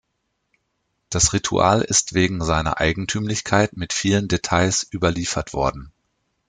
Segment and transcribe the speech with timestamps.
[1.11, 5.91] Das Ritual ist wegen seiner Eigentümlichkeit mit vielen Details überliefert worden.